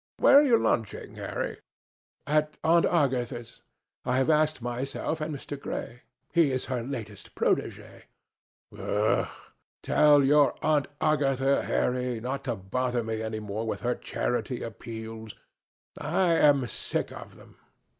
"Where 0.17 0.39
are 0.39 0.43
you 0.43 0.57
lunching, 0.57 1.13
Harry?" 1.17 1.59
"At 2.25 2.57
Aunt 2.63 2.87
Agatha's. 2.87 3.61
I 4.03 4.17
have 4.17 4.31
asked 4.31 4.59
myself 4.59 5.21
and 5.21 5.31
Mr. 5.31 5.59
Gray. 5.59 6.01
He 6.33 6.51
is 6.51 6.65
her 6.65 6.81
latest 6.81 7.35
protégé." 7.35 8.05
"Humph! 8.75 9.29
tell 9.83 10.23
your 10.23 10.55
Aunt 10.65 10.87
Agatha, 10.99 11.61
Harry, 11.61 12.19
not 12.19 12.45
to 12.45 12.55
bother 12.55 13.03
me 13.03 13.21
any 13.21 13.39
more 13.39 13.67
with 13.67 13.81
her 13.81 13.93
charity 13.93 14.63
appeals. 14.63 15.35
I 15.99 16.33
am 16.33 16.65
sick 16.65 17.11
of 17.11 17.35
them. 17.35 17.57